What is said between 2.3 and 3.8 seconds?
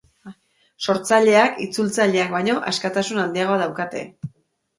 baino askatasun handiagoa